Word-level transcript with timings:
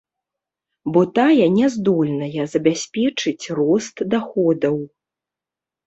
Бо 0.95 1.01
тая 1.19 1.47
не 1.59 1.67
здольная 1.75 2.45
забяспечыць 2.55 3.45
рост 3.63 3.97
даходаў. 4.19 4.85